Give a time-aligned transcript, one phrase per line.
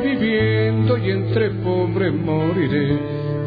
[0.00, 2.98] viviendo y entre pobres moriré.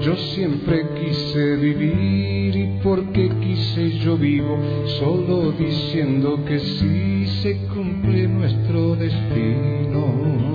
[0.02, 4.58] Yo siempre quise vivir y porque quise yo vivo,
[5.00, 10.53] solo diciendo que sí se cumple nuestro destino.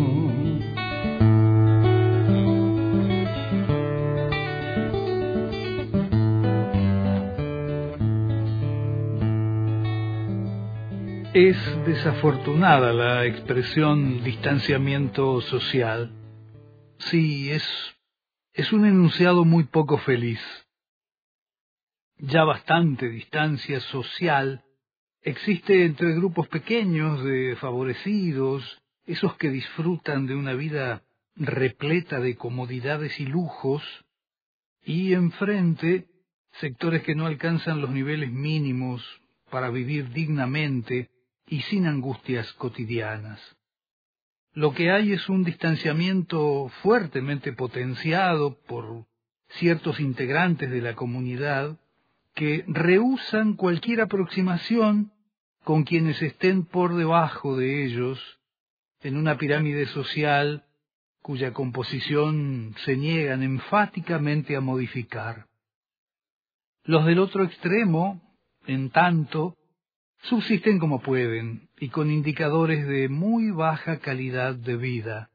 [11.35, 16.11] Es desafortunada la expresión distanciamiento social.
[16.97, 17.63] Sí, es,
[18.55, 20.41] es un enunciado muy poco feliz.
[22.17, 24.65] Ya bastante distancia social
[25.21, 31.03] existe entre grupos pequeños de favorecidos, esos que disfrutan de una vida
[31.37, 33.83] repleta de comodidades y lujos,
[34.83, 36.07] y enfrente
[36.53, 39.05] sectores que no alcanzan los niveles mínimos
[39.51, 41.11] para vivir dignamente
[41.49, 43.41] y sin angustias cotidianas.
[44.53, 49.07] Lo que hay es un distanciamiento fuertemente potenciado por
[49.51, 51.79] ciertos integrantes de la comunidad
[52.35, 55.13] que rehusan cualquier aproximación
[55.65, 58.21] con quienes estén por debajo de ellos
[59.03, 60.65] en una pirámide social
[61.21, 65.47] cuya composición se niegan enfáticamente a modificar.
[66.85, 68.23] Los del otro extremo,
[68.67, 69.58] en tanto,
[70.23, 75.31] subsisten como pueden y con indicadores de muy baja calidad de vida,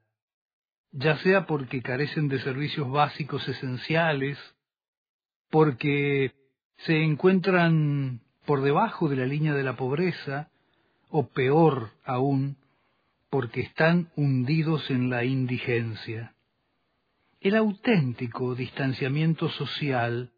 [0.91, 4.37] ya sea porque carecen de servicios básicos esenciales,
[5.49, 6.33] porque
[6.77, 10.49] se encuentran por debajo de la línea de la pobreza,
[11.09, 12.57] o peor aún,
[13.29, 16.33] porque están hundidos en la indigencia.
[17.39, 20.31] El auténtico distanciamiento social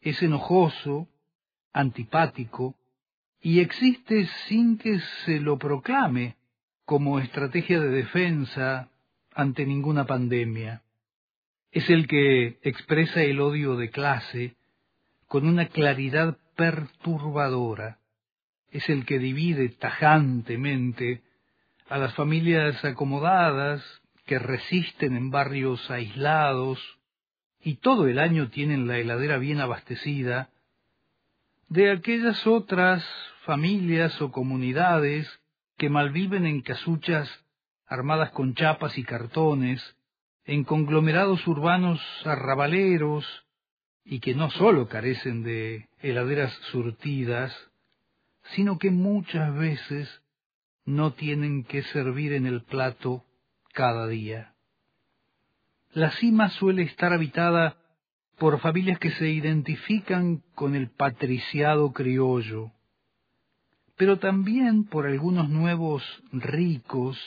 [0.00, 1.08] es enojoso,
[1.72, 2.76] antipático,
[3.44, 6.36] y existe sin que se lo proclame
[6.86, 8.88] como estrategia de defensa
[9.34, 10.82] ante ninguna pandemia.
[11.70, 14.56] Es el que expresa el odio de clase
[15.28, 17.98] con una claridad perturbadora.
[18.70, 21.20] Es el que divide tajantemente
[21.90, 23.84] a las familias acomodadas
[24.24, 26.80] que resisten en barrios aislados
[27.60, 30.48] y todo el año tienen la heladera bien abastecida,
[31.68, 33.04] de aquellas otras
[33.44, 35.28] familias o comunidades
[35.76, 37.28] que malviven en casuchas
[37.86, 39.82] armadas con chapas y cartones,
[40.44, 43.26] en conglomerados urbanos arrabaleros,
[44.04, 47.54] y que no sólo carecen de heladeras surtidas,
[48.54, 50.22] sino que muchas veces
[50.84, 53.24] no tienen que servir en el plato
[53.72, 54.54] cada día.
[55.92, 57.78] La cima suele estar habitada
[58.38, 62.72] por familias que se identifican con el patriciado criollo,
[63.96, 67.18] pero también por algunos nuevos ricos,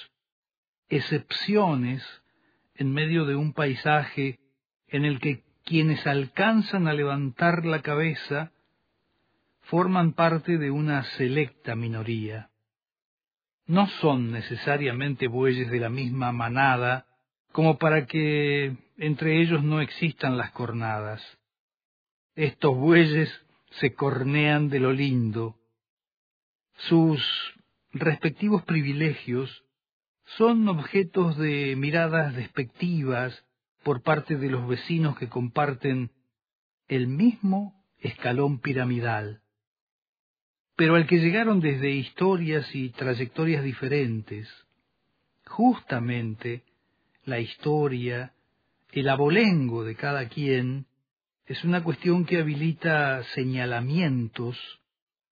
[0.90, 2.04] excepciones
[2.76, 4.40] en medio de un paisaje
[4.88, 8.52] en el que quienes alcanzan a levantar la cabeza
[9.62, 12.50] forman parte de una selecta minoría.
[13.66, 17.06] No son necesariamente bueyes de la misma manada
[17.52, 21.22] como para que entre ellos no existan las cornadas.
[22.36, 23.30] Estos bueyes
[23.72, 25.58] se cornean de lo lindo,
[26.78, 27.22] sus
[27.92, 29.64] respectivos privilegios
[30.38, 33.46] son objetos de miradas despectivas
[33.84, 36.12] por parte de los vecinos que comparten
[36.88, 39.42] el mismo escalón piramidal,
[40.76, 44.48] pero al que llegaron desde historias y trayectorias diferentes.
[45.46, 46.64] Justamente
[47.24, 48.34] la historia,
[48.92, 50.86] el abolengo de cada quien,
[51.46, 54.58] es una cuestión que habilita señalamientos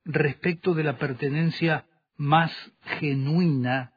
[0.06, 1.86] respecto de la pertenencia
[2.16, 2.52] más
[3.00, 3.94] genuina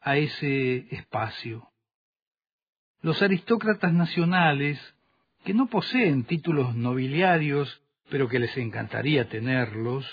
[0.00, 1.68] a ese espacio.
[3.00, 4.80] Los aristócratas nacionales,
[5.44, 10.06] que no poseen títulos nobiliarios, pero que les encantaría tenerlos,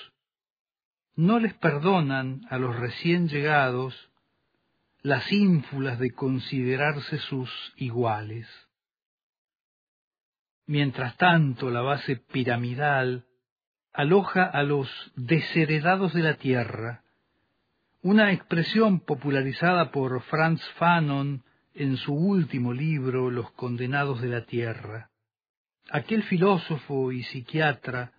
[1.15, 4.09] no les perdonan a los recién llegados
[5.01, 8.47] las ínfulas de considerarse sus iguales.
[10.65, 13.25] Mientras tanto, la base piramidal
[13.99, 17.03] aloja a los desheredados de la tierra,
[18.01, 21.43] una expresión popularizada por Franz Fanon
[21.73, 25.09] en su último libro Los condenados de la tierra.
[25.91, 28.13] Aquel filósofo y psiquiatra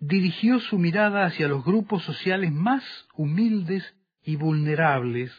[0.00, 2.82] dirigió su mirada hacia los grupos sociales más
[3.14, 5.30] humildes y vulnerables,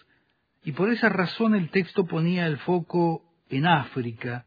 [0.63, 4.45] y por esa razón el texto ponía el foco en África,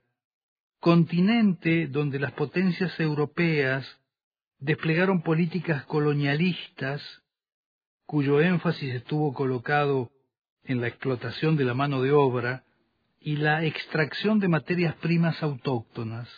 [0.81, 3.99] continente donde las potencias europeas
[4.63, 7.03] desplegaron políticas colonialistas
[8.07, 10.13] cuyo énfasis estuvo colocado
[10.65, 12.65] en la explotación de la mano de obra
[13.21, 16.29] y la extracción de materias primas autóctonas.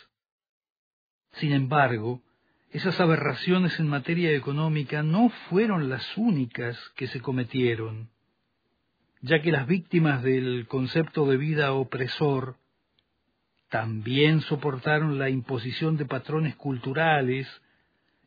[1.33, 2.23] Sin embargo,
[2.71, 8.09] esas aberraciones en materia económica no fueron las únicas que se cometieron,
[9.21, 12.57] ya que las víctimas del concepto de vida opresor
[13.69, 17.47] también soportaron la imposición de patrones culturales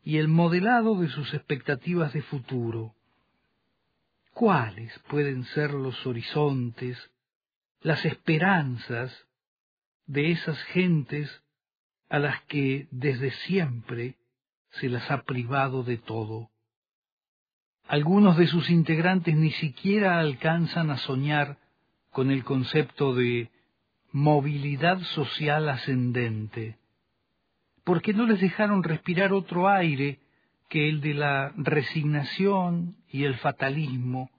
[0.03, 2.95] y el modelado de sus expectativas de futuro.
[4.33, 6.97] ¿Cuáles pueden ser los horizontes,
[7.81, 9.27] las esperanzas
[10.05, 11.43] de esas gentes
[12.09, 14.15] a las que desde siempre
[14.71, 16.49] se las ha privado de todo?
[17.87, 21.57] Algunos de sus integrantes ni siquiera alcanzan a soñar
[22.11, 23.49] con el concepto de
[24.11, 26.77] movilidad social ascendente,
[27.89, 30.19] porque no les dejaron respirar otro aire
[30.67, 34.29] que el de la resignación y el fatalismo,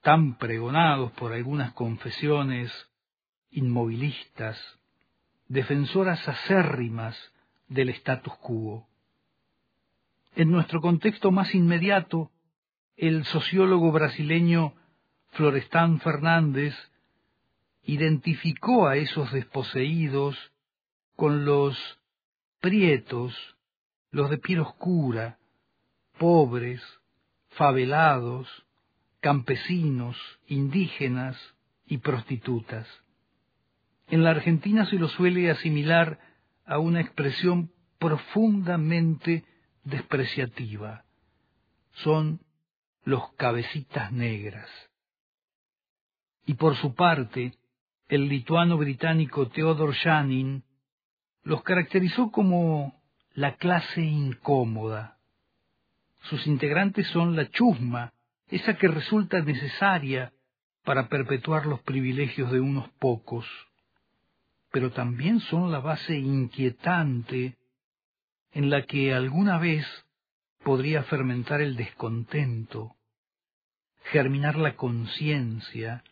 [0.00, 2.70] tan pregonados por algunas confesiones
[3.50, 4.56] inmovilistas,
[5.48, 7.18] defensoras acérrimas
[7.66, 8.86] del status quo.
[10.36, 12.30] En nuestro contexto más inmediato,
[12.96, 14.72] el sociólogo brasileño
[15.30, 16.76] Florestan Fernández
[17.82, 20.38] identificó a esos desposeídos
[21.16, 21.76] con los
[22.62, 23.34] prietos
[24.10, 25.38] los de piel oscura,
[26.18, 26.80] pobres,
[27.50, 28.48] favelados,
[29.20, 30.16] campesinos,
[30.46, 31.36] indígenas
[31.86, 32.86] y prostitutas.
[34.06, 36.18] En la Argentina se lo suele asimilar
[36.64, 39.44] a una expresión profundamente
[39.84, 41.04] despreciativa.
[42.04, 42.40] Son
[43.04, 44.68] los cabecitas negras.
[46.46, 47.54] Y por su parte,
[48.08, 50.62] el lituano británico Theodor Janin
[51.44, 53.00] los caracterizó como
[53.34, 55.18] la clase incómoda.
[56.22, 58.12] Sus integrantes son la chusma,
[58.48, 60.32] esa que resulta necesaria
[60.84, 63.46] para perpetuar los privilegios de unos pocos,
[64.70, 67.56] pero también son la base inquietante
[68.52, 69.86] en la que alguna vez
[70.64, 72.96] podría fermentar el descontento,
[74.10, 76.04] germinar la conciencia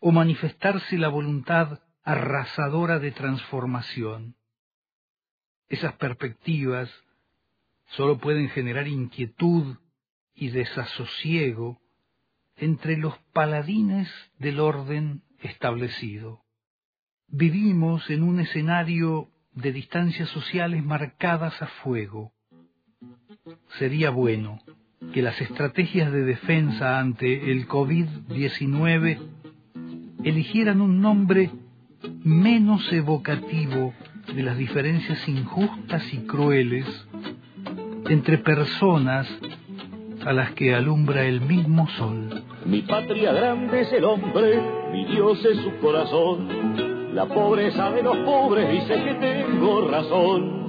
[0.00, 4.36] o manifestarse la voluntad arrasadora de transformación.
[5.68, 6.90] Esas perspectivas
[7.96, 9.76] sólo pueden generar inquietud
[10.34, 11.80] y desasosiego
[12.56, 14.08] entre los paladines
[14.38, 16.42] del orden establecido.
[17.28, 22.32] Vivimos en un escenario de distancias sociales marcadas a fuego.
[23.78, 24.60] Sería bueno
[25.12, 29.18] que las estrategias de defensa ante el COVID-19
[30.24, 31.50] eligieran un nombre
[32.24, 33.92] menos evocativo
[34.34, 36.86] de las diferencias injustas y crueles
[38.08, 39.28] entre personas
[40.24, 42.44] a las que alumbra el mismo sol.
[42.64, 44.60] Mi patria grande es el hombre,
[44.92, 50.61] mi Dios es su corazón, la pobreza de los pobres dice que tengo razón.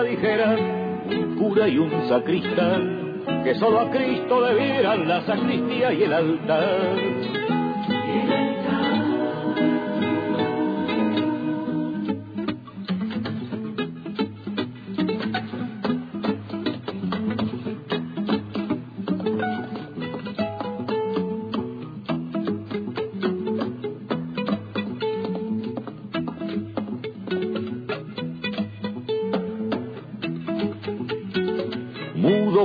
[0.00, 0.58] Dijeran
[1.06, 7.41] un cura y un sacristán, que solo a Cristo debieran la sacristía y el altar.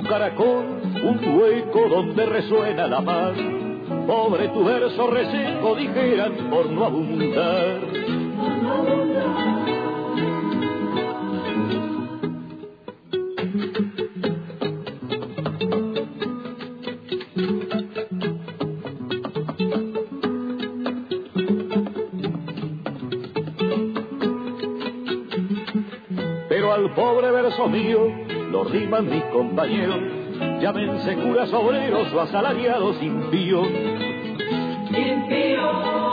[0.10, 3.36] Un hueco donde resuena la paz.
[4.08, 7.82] Pobre tu verso reseco, dijeran, por no abundar.
[26.48, 28.17] Pero al pobre verso mío
[28.72, 30.00] riman mis compañeros
[30.60, 33.68] llámense curas obreros o asalariados impíos.
[34.90, 36.07] Impíos.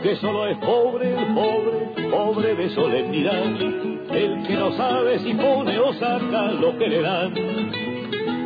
[0.00, 5.92] que solo es pobre, pobre, pobre de solemnidad, el que no sabe si pone o
[5.94, 7.34] saca lo que le dan.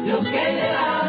[0.09, 1.07] Lo que le dan.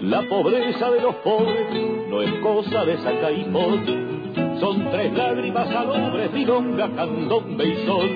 [0.00, 4.11] La pobreza de los pobres no es cosa de sacar y por
[4.62, 8.10] son tres lágrimas salobres, milonga, candombe y sol.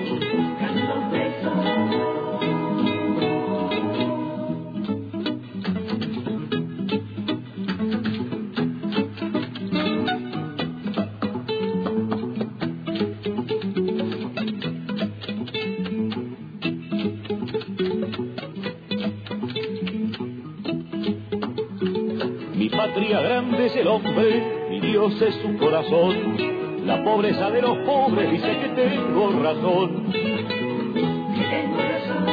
[22.55, 24.56] Mi patria grande es el hombre
[24.99, 26.87] Dios es su corazón.
[26.87, 30.11] La pobreza de los pobres dice que tengo razón.
[30.11, 32.25] Que tengo razón.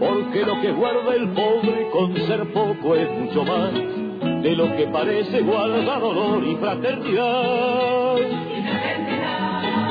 [0.00, 3.71] Porque lo que guarda el pobre con ser poco es mucho más
[4.56, 8.16] lo que parece guarda dolor y fraternidad.
[8.16, 8.28] El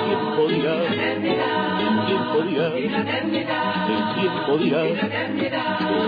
[0.06, 1.22] tiempo dirá, el
[2.06, 4.96] tiempo dirá, el tiempo dirá, el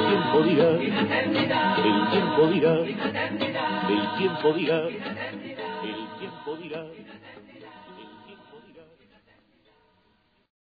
[0.07, 0.69] tiempo dirá,
[1.83, 2.73] el tiempo dirá,
[3.89, 5.42] el tiempo dirá.